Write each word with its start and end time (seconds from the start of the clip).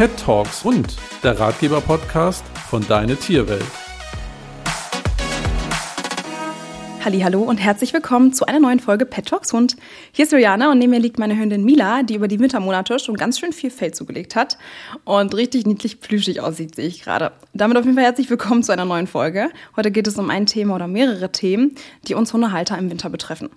Pet 0.00 0.16
Talks 0.16 0.64
und 0.64 0.96
der 1.22 1.38
Ratgeber-Podcast 1.38 2.42
von 2.70 2.82
Deine 2.88 3.16
Tierwelt. 3.16 3.66
Hallo 7.04 7.42
und 7.42 7.58
herzlich 7.58 7.92
willkommen 7.92 8.32
zu 8.32 8.46
einer 8.46 8.60
neuen 8.60 8.80
Folge 8.80 9.04
Pet 9.04 9.26
Talks 9.26 9.52
Hund. 9.52 9.76
Hier 10.12 10.24
ist 10.24 10.32
Juliana 10.32 10.70
und 10.70 10.78
neben 10.78 10.92
mir 10.92 11.00
liegt 11.00 11.18
meine 11.18 11.36
Hündin 11.36 11.64
Mila, 11.64 12.02
die 12.02 12.14
über 12.14 12.28
die 12.28 12.40
Wintermonate 12.40 12.98
schon 12.98 13.18
ganz 13.18 13.38
schön 13.38 13.52
viel 13.52 13.70
Fell 13.70 13.92
zugelegt 13.92 14.36
hat 14.36 14.56
und 15.04 15.34
richtig 15.34 15.66
niedlich 15.66 16.00
plüschig 16.00 16.40
aussieht, 16.40 16.76
sehe 16.76 16.86
ich 16.86 17.02
gerade. 17.02 17.32
Damit 17.52 17.76
auf 17.76 17.84
jeden 17.84 17.96
Fall 17.96 18.04
herzlich 18.04 18.30
willkommen 18.30 18.62
zu 18.62 18.72
einer 18.72 18.86
neuen 18.86 19.06
Folge. 19.06 19.50
Heute 19.76 19.90
geht 19.90 20.06
es 20.06 20.16
um 20.16 20.30
ein 20.30 20.46
Thema 20.46 20.76
oder 20.76 20.88
mehrere 20.88 21.30
Themen, 21.30 21.74
die 22.08 22.14
uns 22.14 22.32
Hundehalter 22.32 22.78
im 22.78 22.88
Winter 22.88 23.10
betreffen. 23.10 23.50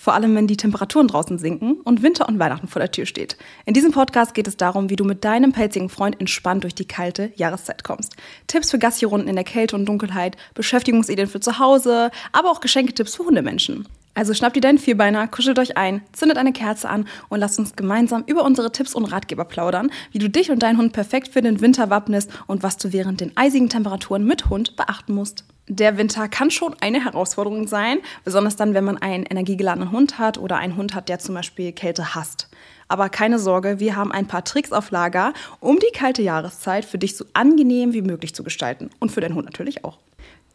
Vor 0.00 0.14
allem, 0.14 0.34
wenn 0.34 0.46
die 0.46 0.56
Temperaturen 0.56 1.08
draußen 1.08 1.36
sinken 1.36 1.74
und 1.84 2.02
Winter 2.02 2.26
und 2.26 2.38
Weihnachten 2.38 2.68
vor 2.68 2.80
der 2.80 2.90
Tür 2.90 3.04
steht. 3.04 3.36
In 3.66 3.74
diesem 3.74 3.92
Podcast 3.92 4.32
geht 4.32 4.48
es 4.48 4.56
darum, 4.56 4.88
wie 4.88 4.96
du 4.96 5.04
mit 5.04 5.26
deinem 5.26 5.52
pelzigen 5.52 5.90
Freund 5.90 6.18
entspannt 6.18 6.64
durch 6.64 6.74
die 6.74 6.86
kalte 6.86 7.32
Jahreszeit 7.36 7.84
kommst. 7.84 8.16
Tipps 8.46 8.70
für 8.70 8.78
Gassi-Runden 8.78 9.28
in 9.28 9.34
der 9.34 9.44
Kälte 9.44 9.76
und 9.76 9.84
Dunkelheit, 9.84 10.38
Beschäftigungsideen 10.54 11.28
für 11.28 11.40
zu 11.40 11.58
Hause, 11.58 12.10
aber 12.32 12.50
auch 12.50 12.60
Geschenketipps 12.60 13.16
für 13.16 13.26
Hundemenschen. 13.26 13.86
Also 14.14 14.32
schnappt 14.32 14.56
ihr 14.56 14.62
deinen 14.62 14.78
Vierbeiner, 14.78 15.28
kuschelt 15.28 15.58
euch 15.58 15.76
ein, 15.76 16.00
zündet 16.12 16.38
eine 16.38 16.54
Kerze 16.54 16.88
an 16.88 17.06
und 17.28 17.38
lasst 17.38 17.58
uns 17.58 17.76
gemeinsam 17.76 18.24
über 18.26 18.42
unsere 18.44 18.72
Tipps 18.72 18.94
und 18.94 19.04
Ratgeber 19.04 19.44
plaudern, 19.44 19.90
wie 20.12 20.18
du 20.18 20.30
dich 20.30 20.50
und 20.50 20.62
deinen 20.62 20.78
Hund 20.78 20.94
perfekt 20.94 21.28
für 21.28 21.42
den 21.42 21.60
Winter 21.60 21.90
wappnest 21.90 22.30
und 22.46 22.62
was 22.62 22.78
du 22.78 22.94
während 22.94 23.20
den 23.20 23.36
eisigen 23.36 23.68
Temperaturen 23.68 24.24
mit 24.24 24.48
Hund 24.48 24.76
beachten 24.76 25.12
musst 25.12 25.44
der 25.70 25.96
Winter 25.96 26.28
kann 26.28 26.50
schon 26.50 26.74
eine 26.80 27.04
Herausforderung 27.04 27.68
sein, 27.68 27.98
besonders 28.24 28.56
dann, 28.56 28.74
wenn 28.74 28.84
man 28.84 28.98
einen 28.98 29.24
energiegeladenen 29.24 29.92
Hund 29.92 30.18
hat 30.18 30.36
oder 30.36 30.56
einen 30.56 30.76
Hund 30.76 30.94
hat, 30.94 31.08
der 31.08 31.20
zum 31.20 31.34
Beispiel 31.36 31.72
Kälte 31.72 32.14
hasst. 32.14 32.48
Aber 32.88 33.08
keine 33.08 33.38
Sorge, 33.38 33.78
wir 33.78 33.94
haben 33.94 34.10
ein 34.10 34.26
paar 34.26 34.44
Tricks 34.44 34.72
auf 34.72 34.90
Lager, 34.90 35.32
um 35.60 35.78
die 35.78 35.96
kalte 35.96 36.22
Jahreszeit 36.22 36.84
für 36.84 36.98
dich 36.98 37.16
so 37.16 37.24
angenehm 37.34 37.92
wie 37.92 38.02
möglich 38.02 38.34
zu 38.34 38.42
gestalten. 38.42 38.90
Und 38.98 39.12
für 39.12 39.20
deinen 39.20 39.36
Hund 39.36 39.46
natürlich 39.46 39.84
auch. 39.84 39.98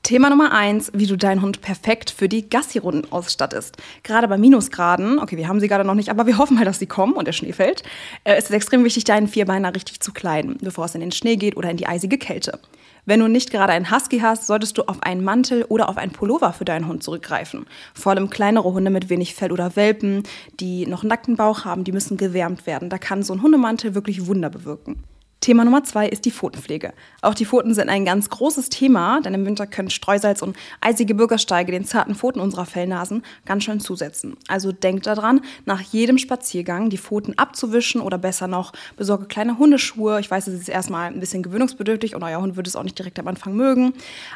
Thema 0.06 0.30
Nummer 0.30 0.52
eins, 0.52 0.92
wie 0.94 1.08
du 1.08 1.18
deinen 1.18 1.42
Hund 1.42 1.62
perfekt 1.62 2.12
für 2.12 2.30
die 2.30 2.48
Gassi-Runden 2.48 3.12
ausstattest. 3.12 3.78
Gerade 4.04 4.28
bei 4.28 4.38
Minusgraden, 4.38 5.18
okay, 5.18 5.36
wir 5.36 5.48
haben 5.48 5.60
sie 5.60 5.68
gerade 5.68 5.84
noch 5.84 5.96
nicht, 5.96 6.10
aber 6.10 6.28
wir 6.28 6.38
hoffen 6.38 6.58
mal, 6.58 6.64
dass 6.64 6.78
sie 6.78 6.86
kommen 6.86 7.14
und 7.14 7.26
der 7.26 7.32
Schnee 7.32 7.54
fällt, 7.54 7.82
äh, 8.24 8.38
ist 8.38 8.46
es 8.46 8.52
extrem 8.52 8.84
wichtig, 8.84 9.06
deinen 9.06 9.28
Vierbeiner 9.28 9.74
richtig 9.74 10.02
zu 10.02 10.14
kleiden, 10.14 10.60
bevor 10.62 10.86
es 10.86 10.94
in 10.94 11.02
den 11.02 11.12
Schnee 11.12 11.38
geht 11.38 11.58
oder 11.58 11.72
in 11.72 11.78
die 11.78 11.88
eisige 11.88 12.20
Kälte. 12.20 12.60
Wenn 13.06 13.20
du 13.20 13.28
nicht 13.28 13.50
gerade 13.50 13.74
einen 13.74 13.90
Husky 13.90 14.20
hast, 14.20 14.46
solltest 14.46 14.78
du 14.78 14.84
auf 14.84 15.02
einen 15.02 15.24
Mantel 15.24 15.66
oder 15.70 15.90
auf 15.90 15.98
einen 15.98 16.12
Pullover 16.12 16.54
für 16.54 16.66
deinen 16.66 16.88
Hund 16.88 17.02
zurückgreifen. 17.02 17.66
Vor 17.96 18.12
allem 18.12 18.30
kleinere 18.30 18.74
Hunde 18.74 18.92
mit 18.92 19.10
wenig 19.10 19.34
Fell 19.34 19.52
oder 19.52 19.76
Welpen, 19.76 20.22
die 20.60 20.86
noch 20.86 21.02
nackten 21.02 21.36
Bauch 21.36 21.66
haben, 21.66 21.84
die 21.84 21.92
müssen 21.92 22.18
gewärmt 22.18 22.68
werden. 22.68 22.92
Da 22.92 23.00
kann 23.00 23.24
so 23.24 23.34
ein 23.34 23.42
Hundemantel 23.42 23.96
wirklich 23.96 24.28
Wunder 24.28 24.52
bewirken. 24.52 25.04
Thema 25.46 25.64
Nummer 25.64 25.84
zwei 25.84 26.10
ist 26.10 26.26
die 26.26 26.32
Pfotenpflege. 26.32 26.92
Auch 27.22 27.36
die 27.36 27.46
Pfoten 27.46 27.76
sind 27.76 27.88
ein 27.88 28.04
ganz 28.04 28.32
großes 28.32 28.70
Thema, 28.70 29.22
denn 29.22 29.36
im 29.36 29.46
Winter 29.46 29.68
können 29.68 29.92
Streusalz 29.92 30.42
und 30.42 30.58
eisige 30.82 31.14
Bürgersteige 31.14 31.72
den 31.72 31.86
zarten 31.86 32.16
Pfoten 32.16 32.40
unserer 32.40 32.66
Fellnasen 32.66 33.22
ganz 33.46 33.64
schön 33.64 33.80
zusetzen. 33.80 34.38
Also 34.48 34.72
denkt 34.72 35.06
daran, 35.06 35.42
nach 35.66 35.82
jedem 35.82 36.18
Spaziergang 36.18 36.90
die 36.90 36.98
Pfoten 36.98 37.38
abzuwischen 37.38 38.02
oder 38.02 38.18
besser 38.18 38.48
noch, 38.48 38.74
besorge 38.98 39.28
kleine 39.28 39.60
Hundeschuhe. 39.60 40.20
Ich 40.20 40.32
weiß, 40.32 40.48
es 40.48 40.62
ist 40.62 40.68
erstmal 40.68 41.12
ein 41.14 41.20
bisschen 41.20 41.44
gewöhnungsbedürftig 41.44 42.16
und 42.16 42.24
euer 42.24 42.42
Hund 42.42 42.56
wird 42.56 42.66
es 42.66 42.76
auch 42.76 42.82
nicht 42.82 42.98
direkt 42.98 43.20
am 43.20 43.28
Anfang 43.28 43.54
mögen, 43.54 43.94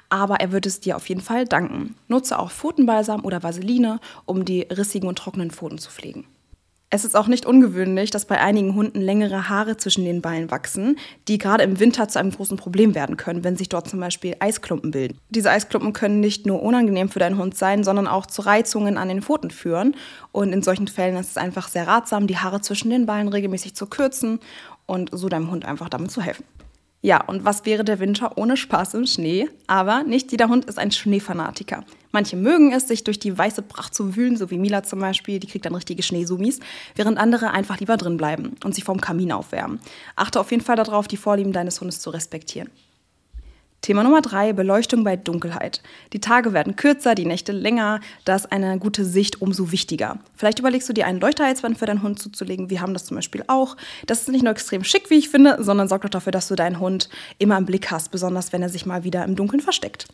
aber 0.09 0.35
er 0.41 0.51
wird 0.51 0.67
es 0.67 0.79
dir 0.79 0.95
auf 0.95 1.09
jeden 1.09 1.21
Fall 1.21 1.45
danken. 1.45 1.95
Nutze 2.07 2.37
auch 2.37 2.51
Pfotenbalsam 2.51 3.25
oder 3.25 3.41
Vaseline, 3.41 3.99
um 4.25 4.45
die 4.45 4.61
rissigen 4.61 5.07
und 5.07 5.17
trockenen 5.17 5.49
Pfoten 5.49 5.79
zu 5.79 5.89
pflegen. 5.89 6.27
Es 6.91 7.05
ist 7.05 7.15
auch 7.15 7.27
nicht 7.27 7.45
ungewöhnlich, 7.45 8.09
dass 8.09 8.25
bei 8.25 8.41
einigen 8.41 8.73
Hunden 8.73 8.99
längere 8.99 9.47
Haare 9.47 9.77
zwischen 9.77 10.05
den 10.05 10.23
Beinen 10.23 10.49
wachsen, 10.49 10.97
die 11.27 11.37
gerade 11.37 11.63
im 11.63 11.79
Winter 11.79 12.07
zu 12.07 12.17
einem 12.17 12.31
großen 12.31 12.57
Problem 12.57 12.95
werden 12.95 13.15
können, 13.15 13.43
wenn 13.43 13.55
sich 13.55 13.69
dort 13.69 13.87
zum 13.87 13.99
Beispiel 13.99 14.35
Eisklumpen 14.39 14.89
bilden. 14.89 15.19
Diese 15.29 15.51
Eisklumpen 15.51 15.93
können 15.93 16.19
nicht 16.19 16.47
nur 16.47 16.63
unangenehm 16.63 17.09
für 17.09 17.19
deinen 17.19 17.37
Hund 17.37 17.55
sein, 17.55 17.83
sondern 17.83 18.07
auch 18.07 18.25
zu 18.25 18.41
Reizungen 18.41 18.97
an 18.97 19.07
den 19.07 19.21
Pfoten 19.21 19.51
führen. 19.51 19.95
Und 20.31 20.51
in 20.51 20.63
solchen 20.63 20.87
Fällen 20.87 21.15
ist 21.17 21.29
es 21.29 21.37
einfach 21.37 21.67
sehr 21.67 21.85
ratsam, 21.85 22.25
die 22.25 22.37
Haare 22.37 22.61
zwischen 22.61 22.89
den 22.89 23.05
Beinen 23.05 23.29
regelmäßig 23.29 23.75
zu 23.75 23.85
kürzen 23.85 24.39
und 24.87 25.11
so 25.13 25.29
deinem 25.29 25.51
Hund 25.51 25.65
einfach 25.65 25.89
damit 25.89 26.09
zu 26.09 26.23
helfen. 26.23 26.43
Ja, 27.01 27.23
und 27.23 27.45
was 27.45 27.65
wäre 27.65 27.85
der 27.85 27.99
Winter 27.99 28.37
ohne 28.37 28.57
Spaß 28.57 28.95
im 28.95 29.05
Schnee? 29.05 29.47
Aber 29.67 30.03
nicht 30.03 30.31
jeder 30.33 30.49
Hund 30.49 30.65
ist 30.65 30.77
ein 30.77 30.91
Schneefanatiker. 30.91 31.85
Manche 32.11 32.35
mögen 32.35 32.73
es, 32.73 32.89
sich 32.89 33.05
durch 33.05 33.19
die 33.19 33.37
weiße 33.37 33.61
Pracht 33.61 33.95
zu 33.95 34.17
wühlen, 34.17 34.35
so 34.35 34.51
wie 34.51 34.57
Mila 34.57 34.83
zum 34.83 34.99
Beispiel, 34.99 35.39
die 35.39 35.47
kriegt 35.47 35.65
dann 35.65 35.75
richtige 35.75 36.03
Schneesumis, 36.03 36.59
während 36.95 37.17
andere 37.17 37.51
einfach 37.51 37.79
lieber 37.79 37.95
drin 37.95 38.17
bleiben 38.17 38.57
und 38.65 38.75
sich 38.75 38.83
vorm 38.83 38.99
Kamin 38.99 39.31
aufwärmen. 39.31 39.79
Achte 40.17 40.41
auf 40.41 40.51
jeden 40.51 40.63
Fall 40.63 40.75
darauf, 40.75 41.07
die 41.07 41.15
Vorlieben 41.15 41.53
deines 41.53 41.79
Hundes 41.79 42.01
zu 42.01 42.09
respektieren. 42.09 42.69
Thema 43.81 44.03
Nummer 44.03 44.21
drei, 44.21 44.51
Beleuchtung 44.53 45.03
bei 45.03 45.15
Dunkelheit. 45.15 45.81
Die 46.11 46.19
Tage 46.19 46.53
werden 46.53 46.75
kürzer, 46.75 47.15
die 47.15 47.25
Nächte 47.25 47.53
länger, 47.53 48.01
da 48.25 48.35
ist 48.35 48.51
eine 48.51 48.77
gute 48.77 49.05
Sicht 49.05 49.41
umso 49.41 49.71
wichtiger. 49.71 50.19
Vielleicht 50.35 50.59
überlegst 50.59 50.89
du 50.89 50.93
dir 50.93 51.07
einen 51.07 51.21
Leuchterheizwand 51.21 51.77
für 51.77 51.85
deinen 51.85 52.03
Hund 52.03 52.19
zuzulegen. 52.19 52.69
Wir 52.69 52.81
haben 52.81 52.93
das 52.93 53.05
zum 53.05 53.15
Beispiel 53.15 53.43
auch. 53.47 53.77
Das 54.05 54.21
ist 54.21 54.29
nicht 54.29 54.43
nur 54.43 54.51
extrem 54.51 54.83
schick, 54.83 55.09
wie 55.09 55.17
ich 55.17 55.29
finde, 55.29 55.57
sondern 55.63 55.87
sorgt 55.87 56.05
auch 56.05 56.09
dafür, 56.09 56.31
dass 56.31 56.49
du 56.49 56.55
deinen 56.55 56.79
Hund 56.79 57.09
immer 57.37 57.57
im 57.57 57.65
Blick 57.65 57.89
hast, 57.89 58.11
besonders 58.11 58.51
wenn 58.51 58.61
er 58.61 58.69
sich 58.69 58.85
mal 58.85 59.03
wieder 59.03 59.23
im 59.23 59.35
Dunkeln 59.35 59.61
versteckt. 59.61 60.07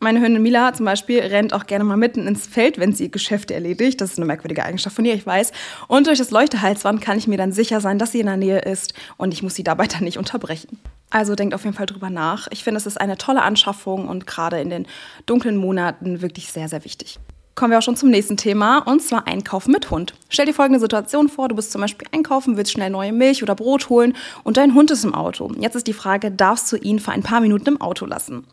Meine 0.00 0.20
Hündin 0.20 0.42
Mila 0.42 0.72
zum 0.74 0.86
Beispiel 0.86 1.18
rennt 1.18 1.52
auch 1.52 1.66
gerne 1.66 1.82
mal 1.82 1.96
mitten 1.96 2.28
ins 2.28 2.46
Feld, 2.46 2.78
wenn 2.78 2.92
sie 2.92 3.10
Geschäfte 3.10 3.54
erledigt. 3.54 4.00
Das 4.00 4.12
ist 4.12 4.18
eine 4.18 4.26
merkwürdige 4.26 4.64
Eigenschaft 4.64 4.94
von 4.94 5.04
ihr, 5.04 5.14
ich 5.14 5.26
weiß. 5.26 5.50
Und 5.88 6.06
durch 6.06 6.18
das 6.18 6.30
Leuchtehalsband 6.30 7.00
kann 7.00 7.18
ich 7.18 7.26
mir 7.26 7.36
dann 7.36 7.50
sicher 7.50 7.80
sein, 7.80 7.98
dass 7.98 8.12
sie 8.12 8.20
in 8.20 8.26
der 8.26 8.36
Nähe 8.36 8.60
ist 8.60 8.94
und 9.16 9.34
ich 9.34 9.42
muss 9.42 9.56
sie 9.56 9.64
dabei 9.64 9.88
dann 9.88 10.04
nicht 10.04 10.16
unterbrechen. 10.16 10.78
Also 11.10 11.34
denkt 11.34 11.54
auf 11.54 11.64
jeden 11.64 11.76
Fall 11.76 11.86
drüber 11.86 12.10
nach. 12.10 12.48
Ich 12.50 12.64
finde, 12.64 12.78
es 12.78 12.86
ist 12.86 13.00
eine 13.00 13.16
tolle 13.16 13.42
Anschaffung 13.42 14.08
und 14.08 14.26
gerade 14.26 14.60
in 14.60 14.70
den 14.70 14.86
dunklen 15.26 15.56
Monaten 15.56 16.20
wirklich 16.20 16.52
sehr, 16.52 16.68
sehr 16.68 16.84
wichtig. 16.84 17.18
Kommen 17.54 17.72
wir 17.72 17.78
auch 17.78 17.82
schon 17.82 17.96
zum 17.96 18.10
nächsten 18.10 18.36
Thema 18.36 18.78
und 18.78 19.02
zwar 19.02 19.26
Einkaufen 19.26 19.72
mit 19.72 19.90
Hund. 19.90 20.14
Stell 20.28 20.46
dir 20.46 20.54
folgende 20.54 20.78
Situation 20.78 21.28
vor: 21.28 21.48
Du 21.48 21.56
bist 21.56 21.72
zum 21.72 21.80
Beispiel 21.80 22.06
einkaufen, 22.12 22.56
willst 22.56 22.72
schnell 22.72 22.90
neue 22.90 23.12
Milch 23.12 23.42
oder 23.42 23.56
Brot 23.56 23.88
holen 23.88 24.14
und 24.44 24.56
dein 24.56 24.74
Hund 24.74 24.90
ist 24.92 25.04
im 25.04 25.14
Auto. 25.14 25.50
Jetzt 25.58 25.74
ist 25.74 25.88
die 25.88 25.92
Frage: 25.92 26.30
Darfst 26.30 26.70
du 26.70 26.76
ihn 26.76 27.00
für 27.00 27.10
ein 27.10 27.24
paar 27.24 27.40
Minuten 27.40 27.70
im 27.70 27.80
Auto 27.80 28.06
lassen? 28.06 28.46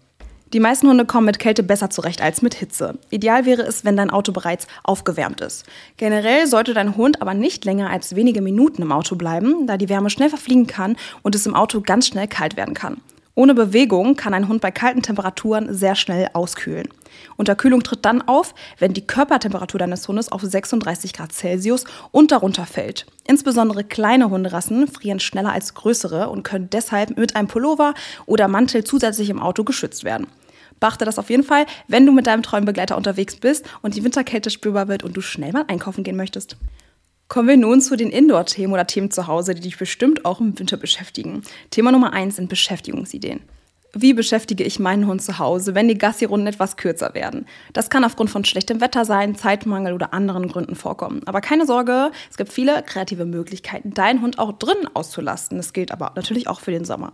Die 0.55 0.61
meisten 0.61 0.87
Hunde 0.87 1.03
kommen 1.03 1.25
mit 1.25 1.37
Kälte 1.37 1.63
besser 1.63 1.89
zurecht 1.89 2.21
als 2.21 2.41
mit 2.41 2.53
Hitze. 2.53 2.97
Ideal 3.09 3.45
wäre 3.45 3.63
es, 3.63 3.83
wenn 3.83 3.97
dein 3.97 4.09
Auto 4.09 4.31
bereits 4.31 4.67
aufgewärmt 4.83 5.41
ist. 5.41 5.65
Generell 5.97 6.47
sollte 6.47 6.73
dein 6.73 6.95
Hund 6.95 7.21
aber 7.21 7.33
nicht 7.33 7.65
länger 7.65 7.89
als 7.89 8.15
wenige 8.15 8.41
Minuten 8.41 8.81
im 8.81 8.93
Auto 8.93 9.17
bleiben, 9.17 9.67
da 9.67 9.75
die 9.75 9.89
Wärme 9.89 10.09
schnell 10.09 10.29
verfliegen 10.29 10.65
kann 10.65 10.95
und 11.23 11.35
es 11.35 11.45
im 11.45 11.55
Auto 11.55 11.81
ganz 11.81 12.07
schnell 12.07 12.29
kalt 12.29 12.55
werden 12.55 12.73
kann. 12.73 13.01
Ohne 13.37 13.53
Bewegung 13.53 14.15
kann 14.15 14.33
ein 14.33 14.47
Hund 14.47 14.61
bei 14.61 14.71
kalten 14.71 15.01
Temperaturen 15.01 15.73
sehr 15.73 15.95
schnell 15.95 16.29
auskühlen. 16.31 16.87
Unterkühlung 17.35 17.83
tritt 17.83 18.05
dann 18.05 18.21
auf, 18.21 18.55
wenn 18.79 18.93
die 18.93 19.05
Körpertemperatur 19.05 19.79
deines 19.79 20.07
Hundes 20.07 20.31
auf 20.31 20.41
36 20.41 21.11
Grad 21.11 21.33
Celsius 21.33 21.83
und 22.11 22.31
darunter 22.31 22.65
fällt. 22.65 23.07
Insbesondere 23.27 23.83
kleine 23.83 24.29
Hunderassen 24.29 24.87
frieren 24.87 25.19
schneller 25.19 25.51
als 25.51 25.73
größere 25.73 26.29
und 26.29 26.43
können 26.43 26.69
deshalb 26.69 27.17
mit 27.17 27.35
einem 27.35 27.49
Pullover 27.49 27.93
oder 28.25 28.47
Mantel 28.47 28.85
zusätzlich 28.85 29.29
im 29.29 29.41
Auto 29.41 29.65
geschützt 29.65 30.05
werden. 30.05 30.27
Beachte 30.79 31.05
das 31.05 31.19
auf 31.19 31.29
jeden 31.29 31.43
Fall, 31.43 31.65
wenn 31.87 32.05
du 32.05 32.11
mit 32.11 32.27
deinem 32.27 32.43
treuen 32.43 32.65
Begleiter 32.65 32.97
unterwegs 32.97 33.35
bist 33.37 33.65
und 33.81 33.95
die 33.95 34.03
Winterkälte 34.03 34.49
spürbar 34.49 34.87
wird 34.87 35.03
und 35.03 35.15
du 35.15 35.21
schnell 35.21 35.51
mal 35.51 35.65
einkaufen 35.67 36.03
gehen 36.03 36.17
möchtest. 36.17 36.57
Kommen 37.27 37.47
wir 37.47 37.57
nun 37.57 37.81
zu 37.81 37.95
den 37.95 38.11
Indoor-Themen 38.11 38.73
oder 38.73 38.85
Themen 38.85 39.09
zu 39.09 39.25
Hause, 39.25 39.55
die 39.55 39.61
dich 39.61 39.77
bestimmt 39.77 40.25
auch 40.25 40.39
im 40.39 40.57
Winter 40.59 40.77
beschäftigen. 40.77 41.41
Thema 41.71 41.91
Nummer 41.91 42.13
eins 42.13 42.35
sind 42.35 42.49
Beschäftigungsideen. 42.49 43.41
Wie 43.97 44.13
beschäftige 44.13 44.65
ich 44.65 44.77
meinen 44.77 45.07
Hund 45.07 45.23
zu 45.23 45.39
Hause, 45.39 45.73
wenn 45.73 45.87
die 45.87 45.97
Gassi-Runden 45.97 46.47
etwas 46.47 46.75
kürzer 46.75 47.13
werden? 47.13 47.45
Das 47.71 47.89
kann 47.89 48.03
aufgrund 48.03 48.29
von 48.29 48.43
schlechtem 48.43 48.81
Wetter 48.81 49.05
sein, 49.05 49.35
Zeitmangel 49.35 49.93
oder 49.93 50.13
anderen 50.13 50.49
Gründen 50.49 50.75
vorkommen. 50.75 51.21
Aber 51.25 51.39
keine 51.39 51.65
Sorge, 51.65 52.11
es 52.29 52.35
gibt 52.35 52.51
viele 52.51 52.83
kreative 52.83 53.23
Möglichkeiten, 53.23 53.91
deinen 53.93 54.21
Hund 54.21 54.37
auch 54.37 54.51
drinnen 54.51 54.89
auszulasten. 54.93 55.57
Das 55.57 55.71
gilt 55.71 55.93
aber 55.93 56.11
natürlich 56.15 56.49
auch 56.49 56.59
für 56.59 56.71
den 56.71 56.83
Sommer. 56.83 57.13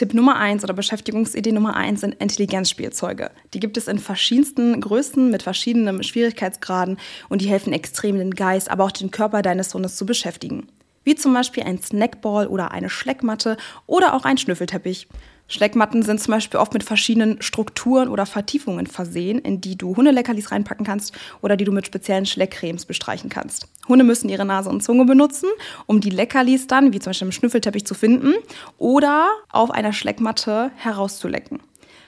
Tipp 0.00 0.14
Nummer 0.14 0.36
eins 0.36 0.64
oder 0.64 0.72
Beschäftigungsidee 0.72 1.52
Nummer 1.52 1.76
eins 1.76 2.00
sind 2.00 2.14
Intelligenzspielzeuge. 2.14 3.30
Die 3.52 3.60
gibt 3.60 3.76
es 3.76 3.86
in 3.86 3.98
verschiedensten 3.98 4.80
Größen 4.80 5.30
mit 5.30 5.42
verschiedenen 5.42 6.02
Schwierigkeitsgraden 6.02 6.96
und 7.28 7.42
die 7.42 7.48
helfen 7.50 7.74
extrem 7.74 8.16
den 8.16 8.30
Geist, 8.30 8.70
aber 8.70 8.84
auch 8.84 8.92
den 8.92 9.10
Körper 9.10 9.42
deines 9.42 9.74
Hundes 9.74 9.96
zu 9.96 10.06
beschäftigen. 10.06 10.68
Wie 11.02 11.14
zum 11.14 11.32
Beispiel 11.32 11.62
ein 11.62 11.80
Snackball 11.80 12.46
oder 12.46 12.72
eine 12.72 12.90
Schleckmatte 12.90 13.56
oder 13.86 14.14
auch 14.14 14.24
ein 14.24 14.38
Schnüffelteppich. 14.38 15.08
Schleckmatten 15.48 16.02
sind 16.02 16.20
zum 16.20 16.32
Beispiel 16.32 16.60
oft 16.60 16.72
mit 16.74 16.84
verschiedenen 16.84 17.42
Strukturen 17.42 18.08
oder 18.08 18.24
Vertiefungen 18.24 18.86
versehen, 18.86 19.40
in 19.40 19.60
die 19.60 19.76
du 19.76 19.96
Hundeleckerlis 19.96 20.52
reinpacken 20.52 20.86
kannst 20.86 21.12
oder 21.42 21.56
die 21.56 21.64
du 21.64 21.72
mit 21.72 21.86
speziellen 21.86 22.24
Schleckcremes 22.24 22.84
bestreichen 22.84 23.30
kannst. 23.30 23.66
Hunde 23.88 24.04
müssen 24.04 24.28
ihre 24.28 24.44
Nase 24.44 24.70
und 24.70 24.82
Zunge 24.82 25.06
benutzen, 25.06 25.48
um 25.86 26.00
die 26.00 26.10
Leckerlis 26.10 26.68
dann, 26.68 26.92
wie 26.92 27.00
zum 27.00 27.10
Beispiel 27.10 27.26
im 27.26 27.32
Schnüffelteppich, 27.32 27.84
zu 27.84 27.94
finden 27.94 28.34
oder 28.78 29.28
auf 29.48 29.72
einer 29.72 29.92
Schleckmatte 29.92 30.70
herauszulecken. 30.76 31.60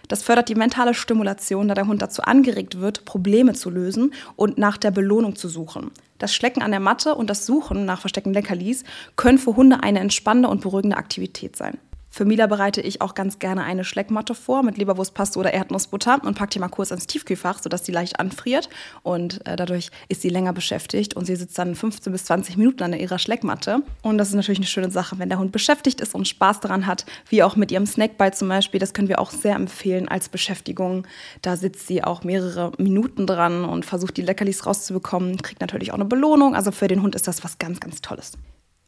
Das 0.09 0.23
fördert 0.23 0.49
die 0.49 0.55
mentale 0.55 0.95
Stimulation, 0.95 1.69
da 1.69 1.75
der 1.75 1.87
Hund 1.87 2.03
dazu 2.03 2.23
angeregt 2.23 2.81
wird, 2.81 3.05
Probleme 3.05 3.55
zu 3.55 3.71
lösen 3.71 4.13
und 4.37 4.59
nach 4.59 4.77
der 4.77 4.91
Belohnung 4.91 5.37
zu 5.37 5.49
suchen. 5.49 5.91
Das 6.19 6.35
Schlecken 6.35 6.63
an 6.63 6.71
der 6.71 6.81
Matte 6.81 7.15
und 7.15 7.31
das 7.31 7.47
Suchen 7.47 7.85
nach 7.85 8.01
versteckten 8.01 8.33
Leckerlis 8.33 8.85
können 9.17 9.39
für 9.39 9.57
Hunde 9.57 9.83
eine 9.83 10.01
entspannende 10.01 10.49
und 10.49 10.61
beruhigende 10.61 10.97
Aktivität 10.97 11.57
sein. 11.57 11.79
Für 12.15 12.27
Mila 12.27 12.47
bereite 12.47 12.83
ich 12.83 13.01
auch 13.01 13.15
ganz 13.15 13.39
gerne 13.39 13.65
eine 13.65 13.85
Schleckmatte 13.85 14.35
vor 14.35 14.63
mit 14.63 14.77
Leberwurstpaste 14.77 15.39
oder 15.39 15.55
Erdnussbutter 15.55 16.21
und 16.23 16.37
packe 16.37 16.51
die 16.51 16.59
mal 16.59 16.69
kurz 16.69 16.91
ins 16.91 17.07
Tiefkühlfach, 17.07 17.63
sodass 17.63 17.85
die 17.85 17.91
leicht 17.91 18.21
anfriert. 18.21 18.69
Und 19.03 19.47
äh, 19.47 19.57
dadurch 19.57 19.91
ist 20.11 20.21
sie 20.21 20.29
länger 20.29 20.53
beschäftigt 20.53 21.15
und 21.15 21.25
sie 21.25 21.37
sitzt 21.37 21.59
dann 21.59 21.75
15 21.75 22.13
bis 22.13 22.27
20 22.27 22.59
Minuten 22.59 22.83
an 22.83 22.93
ihrer 22.93 23.19
Schleckmatte. 23.19 23.79
Und 24.03 24.19
das 24.19 24.29
ist 24.29 24.35
natürlich 24.35 24.59
eine 24.59 24.67
schöne 24.67 24.91
Sache, 24.91 25.19
wenn 25.19 25.31
der 25.31 25.39
Hund 25.39 25.53
beschäftigt 25.53 26.03
ist 26.03 26.15
und 26.15 26.29
Spaß 26.29 26.61
daran 26.61 26.87
hat, 26.87 27.07
wie 27.31 27.43
auch 27.43 27.57
mit 27.57 27.73
ihrem 27.73 27.87
Snackball 27.87 28.35
zum 28.35 28.49
Beispiel. 28.49 28.79
Das 28.79 28.93
können 28.93 29.09
wir 29.09 29.19
auch 29.19 29.31
sehr 29.31 29.57
empfehlen 29.57 30.07
als 30.07 30.29
Beschäftigung. 30.29 31.07
Da 31.41 31.57
sitzt 31.57 31.87
sie 31.87 32.05
auch 32.05 32.25
mehrere 32.25 32.73
Minuten 32.77 33.27
dran 33.27 33.65
und 33.65 33.87
versucht 33.87 34.19
die 34.19 34.23
Leckerlis 34.23 34.67
rauszubekommen, 34.67 35.41
kriegt 35.41 35.63
natürlich 35.63 35.93
auch 35.93 35.97
eine 35.97 36.05
Belohnung. 36.05 36.55
Also 36.55 36.73
für 36.73 36.89
den 36.89 37.01
Hund 37.01 37.15
ist 37.15 37.27
das 37.27 37.43
was 37.43 37.57
ganz, 37.57 37.81
ganz 37.81 38.03
Tolles. 38.03 38.33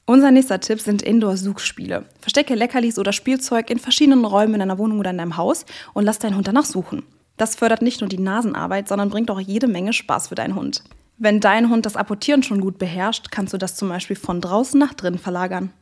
Unser 0.06 0.31
nächster 0.31 0.61
Tipp 0.61 0.83
sind 0.83 1.01
Indoor-Suchspiele. 1.01 2.05
Verstecke 2.21 2.55
Leckerlis 2.55 2.99
oder 2.99 3.15
Spielzeug 3.15 3.71
in 3.71 3.79
verschiedenen 3.79 4.27
Räumen 4.27 4.55
in 4.55 4.61
deiner 4.61 4.77
Wohnung 4.77 4.99
oder 4.99 5.11
in 5.11 5.17
deinem 5.17 5.39
Haus 5.39 5.65
und 5.95 6.05
lass 6.05 6.19
deinen 6.19 6.37
Hund 6.37 6.47
danach 6.47 6.67
suchen. 6.67 7.05
Das 7.39 7.56
fördert 7.56 7.81
nicht 7.81 8.03
nur 8.03 8.11
die 8.11 8.19
Nasenarbeit, 8.19 8.87
sondern 8.87 9.09
bringt 9.09 9.31
auch 9.31 9.41
jede 9.41 9.67
Menge 9.67 9.95
Spaß 9.95 10.29
für 10.29 10.35
deinen 10.35 10.56
Hund. 10.56 10.85
Wenn 11.17 11.41
dein 11.41 11.71
Hund 11.71 11.87
das 11.87 11.97
Apportieren 11.97 12.43
schon 12.43 12.61
gut 12.61 12.79
beherrscht, 12.79 13.31
kannst 13.31 13.55
du 13.55 13.59
das 13.59 13.77
zum 13.77 13.89
Beispiel 13.89 14.17
von 14.17 14.43
draußen 14.43 14.79
nach 14.79 14.93
drinnen 14.93 15.19
verlagern. 15.19 15.73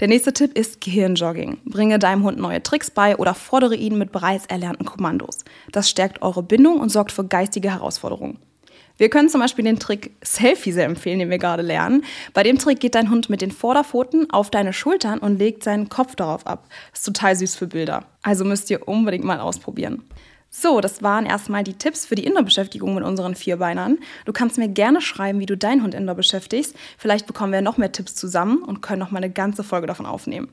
Der 0.00 0.08
nächste 0.08 0.32
Tipp 0.32 0.58
ist 0.58 0.80
Gehirnjogging. 0.80 1.58
Bringe 1.64 2.00
deinem 2.00 2.24
Hund 2.24 2.38
neue 2.38 2.62
Tricks 2.62 2.90
bei 2.90 3.16
oder 3.16 3.34
fordere 3.34 3.76
ihn 3.76 3.96
mit 3.96 4.10
bereits 4.10 4.46
erlernten 4.46 4.86
Kommandos. 4.86 5.44
Das 5.70 5.88
stärkt 5.88 6.22
eure 6.22 6.42
Bindung 6.42 6.80
und 6.80 6.88
sorgt 6.88 7.12
für 7.12 7.24
geistige 7.24 7.70
Herausforderungen. 7.70 8.38
Wir 8.98 9.08
können 9.08 9.28
zum 9.28 9.40
Beispiel 9.40 9.64
den 9.64 9.78
Trick 9.78 10.10
Selfie 10.22 10.72
sehr 10.72 10.84
empfehlen, 10.84 11.20
den 11.20 11.30
wir 11.30 11.38
gerade 11.38 11.62
lernen. 11.62 12.04
Bei 12.34 12.42
dem 12.42 12.58
Trick 12.58 12.80
geht 12.80 12.96
dein 12.96 13.10
Hund 13.10 13.30
mit 13.30 13.40
den 13.40 13.52
Vorderpfoten 13.52 14.28
auf 14.30 14.50
deine 14.50 14.72
Schultern 14.72 15.20
und 15.20 15.38
legt 15.38 15.62
seinen 15.62 15.88
Kopf 15.88 16.16
darauf 16.16 16.46
ab. 16.46 16.66
Das 16.90 17.00
ist 17.00 17.06
total 17.06 17.36
süß 17.36 17.54
für 17.54 17.68
Bilder. 17.68 18.04
Also 18.22 18.44
müsst 18.44 18.70
ihr 18.70 18.88
unbedingt 18.88 19.24
mal 19.24 19.38
ausprobieren. 19.38 20.02
So, 20.50 20.80
das 20.80 21.02
waren 21.02 21.26
erstmal 21.26 21.62
die 21.62 21.74
Tipps 21.74 22.06
für 22.06 22.16
die 22.16 22.24
Indoor-Beschäftigung 22.24 22.94
mit 22.94 23.04
unseren 23.04 23.36
Vierbeinern. 23.36 23.98
Du 24.24 24.32
kannst 24.32 24.58
mir 24.58 24.68
gerne 24.68 25.00
schreiben, 25.00 25.38
wie 25.38 25.46
du 25.46 25.56
deinen 25.56 25.82
Hund 25.84 25.94
Indoor 25.94 26.16
beschäftigst. 26.16 26.74
Vielleicht 26.96 27.26
bekommen 27.26 27.52
wir 27.52 27.62
noch 27.62 27.76
mehr 27.76 27.92
Tipps 27.92 28.16
zusammen 28.16 28.62
und 28.64 28.80
können 28.80 28.98
noch 28.98 29.12
mal 29.12 29.18
eine 29.18 29.30
ganze 29.30 29.62
Folge 29.62 29.86
davon 29.86 30.06
aufnehmen. 30.06 30.48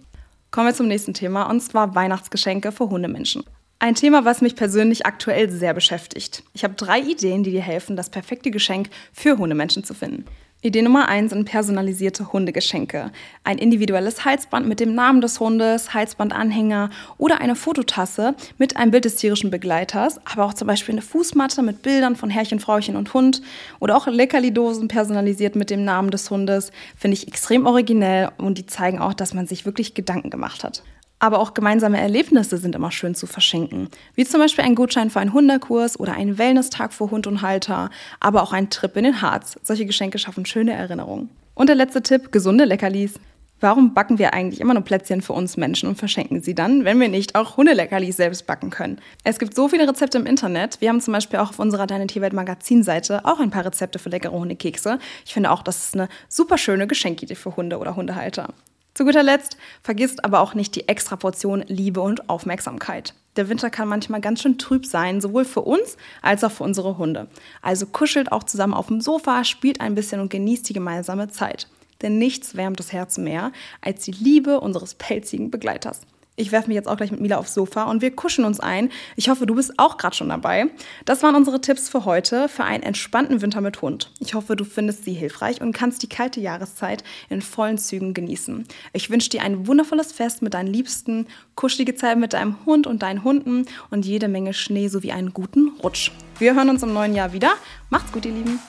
Kommen 0.52 0.68
wir 0.68 0.76
zum 0.76 0.88
nächsten 0.88 1.16
Thema 1.16 1.50
und 1.50 1.62
zwar 1.62 1.96
Weihnachtsgeschenke 1.96 2.72
für 2.72 2.90
Hundemenschen. 2.90 3.44
Ein 3.86 3.94
Thema, 3.94 4.26
was 4.26 4.42
mich 4.42 4.56
persönlich 4.56 5.06
aktuell 5.06 5.52
sehr 5.52 5.76
beschäftigt. 5.76 6.42
Ich 6.56 6.64
habe 6.64 6.74
drei 6.74 7.02
Ideen, 7.02 7.44
die 7.44 7.52
dir 7.52 7.62
helfen, 7.62 7.96
das 7.96 8.10
perfekte 8.10 8.50
Geschenk 8.50 8.90
für 9.14 9.38
Hundemenschen 9.38 9.84
zu 9.84 9.94
finden. 9.94 10.26
Idee 10.64 10.82
Nummer 10.82 11.08
eins 11.08 11.30
sind 11.30 11.46
personalisierte 11.46 12.34
Hundegeschenke. 12.34 13.12
Ein 13.44 13.60
individuelles 13.60 14.26
Halsband 14.26 14.68
mit 14.68 14.80
dem 14.80 14.96
Namen 14.96 15.22
des 15.22 15.40
Hundes, 15.40 15.94
Halsbandanhänger 15.94 16.90
oder 17.20 17.42
eine 17.42 17.56
Fototasse 17.56 18.34
mit 18.58 18.76
einem 18.76 18.90
Bild 18.90 19.06
des 19.06 19.18
tierischen 19.18 19.52
Begleiters, 19.52 20.20
aber 20.26 20.46
auch 20.46 20.56
zum 20.56 20.68
Beispiel 20.68 20.96
eine 20.96 21.04
Fußmatte 21.04 21.62
mit 21.62 21.84
Bildern 21.84 22.16
von 22.16 22.32
Herrchen, 22.32 22.60
Frauchen 22.60 22.96
und 22.96 23.14
Hund 23.14 23.44
oder 23.80 23.96
auch 23.96 24.08
Leckerli-Dosen 24.08 24.88
personalisiert 24.88 25.56
mit 25.56 25.70
dem 25.70 25.86
Namen 25.86 26.10
des 26.10 26.32
Hundes. 26.32 26.72
Finde 26.98 27.18
ich 27.18 27.28
extrem 27.28 27.68
originell 27.68 28.32
und 28.40 28.58
die 28.58 28.66
zeigen 28.66 28.98
auch, 28.98 29.14
dass 29.14 29.36
man 29.36 29.46
sich 29.46 29.64
wirklich 29.68 29.94
Gedanken 29.94 30.32
gemacht 30.32 30.64
hat. 30.64 30.82
Aber 31.20 31.40
auch 31.40 31.54
gemeinsame 31.54 32.00
Erlebnisse 32.00 32.58
sind 32.58 32.76
immer 32.76 32.92
schön 32.92 33.16
zu 33.16 33.26
verschenken. 33.26 33.90
Wie 34.16 34.26
zum 34.26 34.42
Beispiel 34.42 34.66
ein 34.66 34.76
Gutschein 34.76 35.10
für 35.10 35.20
einen 35.20 35.34
Hunderkurs 35.34 36.00
oder 36.00 36.14
einen 36.14 36.38
Wellness-Tag 36.38 36.94
für 36.94 37.10
Hund 37.10 37.26
und 37.26 37.42
Halter, 37.42 37.90
aber 38.20 38.44
auch 38.44 38.54
ein 38.54 38.70
Trip 38.70 38.96
in 38.98 39.06
den 39.06 39.22
Harz. 39.22 39.58
Solche 39.64 39.86
Geschenke 39.86 40.20
schaffen 40.20 40.46
schöne 40.46 40.74
Erinnerungen. 40.74 41.30
Und 41.54 41.70
der 41.70 41.76
letzte 41.76 42.04
Tipp, 42.04 42.32
gesunde 42.32 42.66
Leckerlis. 42.66 43.14
Warum 43.62 43.94
backen 43.94 44.20
wir 44.20 44.34
eigentlich 44.34 44.60
immer 44.60 44.74
nur 44.74 44.84
Plätzchen 44.84 45.22
für 45.22 45.32
uns 45.32 45.56
Menschen 45.56 45.88
und 45.88 45.96
verschenken 45.96 46.42
sie 46.42 46.54
dann, 46.54 46.84
wenn 46.84 47.00
wir 47.00 47.08
nicht 47.08 47.36
auch 47.36 47.56
Hundeleckerlis 47.56 48.18
selbst 48.18 48.46
backen 48.46 48.70
können? 48.70 49.00
Es 49.24 49.40
gibt 49.40 49.56
so 49.56 49.70
viele 49.70 49.88
Rezepte 49.88 50.18
im 50.18 50.26
Internet. 50.26 50.82
Wir 50.82 50.90
haben 50.90 51.00
zum 51.00 51.14
Beispiel 51.14 51.40
auch 51.40 51.52
auf 51.52 51.60
unserer 51.60 51.88
Deine 51.88 52.08
Tierwelt 52.08 52.34
Magazinseite 52.34 53.24
auch 53.24 53.40
ein 53.40 53.52
paar 53.52 53.66
Rezepte 53.66 53.98
für 53.98 54.10
leckere 54.10 54.34
Hundekekse. 54.34 55.00
Ich 55.26 55.34
finde 55.34 55.52
auch, 55.52 55.64
das 55.64 55.86
ist 55.86 55.94
eine 55.94 56.10
super 56.28 56.58
schöne 56.58 56.86
Geschenkidee 56.86 57.36
für 57.36 57.56
Hunde 57.56 57.78
oder 57.80 57.96
Hundehalter. 57.96 58.54
Zu 58.96 59.04
guter 59.04 59.24
Letzt, 59.24 59.58
vergisst 59.84 60.24
aber 60.24 60.40
auch 60.40 60.54
nicht 60.54 60.74
die 60.74 60.88
extra 60.88 61.18
Portion 61.18 61.66
Liebe 61.68 62.00
und 62.00 62.30
Aufmerksamkeit. 62.30 63.14
Der 63.36 63.50
Winter 63.50 63.70
kann 63.70 63.90
manchmal 63.90 64.22
ganz 64.22 64.42
schön 64.42 64.58
trüb 64.58 64.86
sein, 64.86 65.20
sowohl 65.20 65.44
für 65.44 65.64
uns 65.64 65.98
als 66.22 66.46
auch 66.46 66.52
für 66.52 66.64
unsere 66.64 66.98
Hunde. 66.98 67.28
Also 67.62 67.88
kuschelt 67.88 68.32
auch 68.32 68.44
zusammen 68.44 68.74
auf 68.74 68.88
dem 68.88 69.02
Sofa, 69.02 69.44
spielt 69.44 69.82
ein 69.82 69.96
bisschen 69.96 70.22
und 70.22 70.30
genießt 70.30 70.70
die 70.70 70.74
gemeinsame 70.74 71.28
Zeit. 71.28 71.68
Denn 72.02 72.18
nichts 72.18 72.56
wärmt 72.56 72.80
das 72.80 72.94
Herz 72.94 73.18
mehr 73.18 73.52
als 73.82 74.04
die 74.06 74.12
Liebe 74.12 74.62
unseres 74.62 74.96
pelzigen 74.96 75.52
Begleiters. 75.52 76.00
Ich 76.38 76.52
werfe 76.52 76.68
mich 76.68 76.76
jetzt 76.76 76.88
auch 76.88 76.98
gleich 76.98 77.12
mit 77.12 77.22
Mila 77.22 77.38
aufs 77.38 77.54
Sofa 77.54 77.84
und 77.84 78.02
wir 78.02 78.12
kuschen 78.12 78.44
uns 78.44 78.60
ein. 78.60 78.90
Ich 79.16 79.30
hoffe, 79.30 79.46
du 79.46 79.56
bist 79.56 79.74
auch 79.78 79.98
gerade 79.98 80.16
schon 80.16 80.30
dabei. 80.30 80.68
Das 81.06 81.24
waren 81.24 81.34
unsere 81.34 81.62
Tipps 81.62 81.88
für 81.88 82.04
heute 82.04 82.50
für 82.50 82.66
einen 82.66 82.84
entspannten 82.84 83.42
Winter 83.42 83.62
mit 83.62 83.82
Hund. 83.82 84.12
Ich 84.20 84.34
hoffe, 84.34 84.58
du 84.58 84.66
findest 84.66 85.06
sie 85.06 85.14
hilfreich 85.14 85.62
und 85.62 85.72
kannst 85.72 86.04
die 86.04 86.10
kalte 86.10 86.42
Jahreszeit 86.42 87.06
in 87.30 87.42
vollen 87.42 87.78
Zügen 87.78 88.14
genießen. 88.14 88.68
Ich 88.92 89.10
wünsche 89.10 89.30
dir 89.30 89.44
ein 89.44 89.66
wundervolles 89.66 90.12
Fest 90.12 90.42
mit 90.42 90.54
deinen 90.54 90.68
Liebsten, 90.68 91.28
kuschelige 91.56 91.96
Zeit 91.96 92.18
mit 92.18 92.34
deinem 92.34 92.66
Hund 92.66 92.86
und 92.86 93.02
deinen 93.02 93.24
Hunden 93.24 93.66
und 93.90 94.06
jede 94.06 94.28
Menge 94.28 94.54
Schnee 94.54 94.90
sowie 94.90 95.14
einen 95.14 95.34
guten 95.34 95.72
Rutsch. 95.82 96.12
Wir 96.38 96.54
hören 96.54 96.70
uns 96.70 96.84
im 96.84 96.94
neuen 96.94 97.16
Jahr 97.16 97.32
wieder. 97.32 97.54
Macht's 97.90 98.12
gut, 98.12 98.26
ihr 98.26 98.34
Lieben. 98.34 98.60